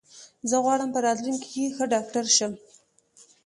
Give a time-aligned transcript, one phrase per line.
[0.49, 2.53] زه غواړم په راتلونکې کې ښه ډاکټر شم.